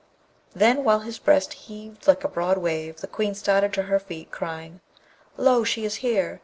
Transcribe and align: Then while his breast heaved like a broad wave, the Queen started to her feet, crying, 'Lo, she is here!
Then 0.55 0.83
while 0.83 1.01
his 1.01 1.19
breast 1.19 1.53
heaved 1.53 2.07
like 2.07 2.23
a 2.23 2.27
broad 2.27 2.57
wave, 2.57 3.01
the 3.01 3.07
Queen 3.07 3.35
started 3.35 3.71
to 3.73 3.83
her 3.83 3.99
feet, 3.99 4.31
crying, 4.31 4.79
'Lo, 5.37 5.63
she 5.63 5.85
is 5.85 5.97
here! 6.01 6.39